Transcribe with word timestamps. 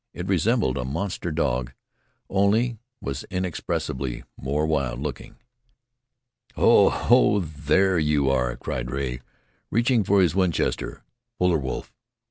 It 0.15 0.25
resembled 0.27 0.79
a 0.79 0.83
monster 0.83 1.29
dog, 1.31 1.73
only 2.27 2.69
it 2.71 2.77
was 3.03 3.23
inexpressibly 3.25 4.23
more 4.35 4.65
wild 4.65 4.99
looking. 4.99 5.35
"Ho! 6.55 6.89
Ho! 6.89 7.39
there 7.41 7.99
you 7.99 8.27
are!" 8.27 8.55
cried 8.55 8.89
Rea, 8.89 9.21
reaching 9.69 10.03
for 10.03 10.23
his 10.23 10.33
Winchester. 10.33 11.03
"Polar 11.37 11.59
wolf! 11.59 11.93